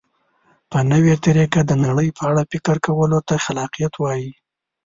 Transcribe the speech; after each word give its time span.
په 0.71 0.79
نوې 0.91 1.15
طریقه 1.25 1.61
د 1.65 1.71
نړۍ 1.85 2.09
په 2.17 2.23
اړه 2.29 2.41
فکر 2.51 2.75
کولو 2.87 3.19
ته 3.27 3.35
خلاقیت 3.45 3.93
وایي. 3.99 4.31